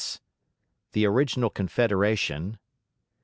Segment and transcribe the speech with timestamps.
[0.93, 2.57] The Original Confederation.